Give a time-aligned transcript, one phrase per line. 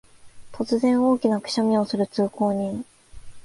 [0.51, 2.83] 突然、大きなくしゃみをする通行人